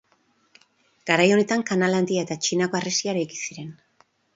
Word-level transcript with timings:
Garai 1.11 1.29
honetan 1.35 1.67
Kanal 1.73 2.01
Handia 2.01 2.27
eta 2.29 2.41
Txinako 2.47 2.83
Harresia 2.83 3.17
eraiki 3.17 3.43
ziren. 3.47 3.75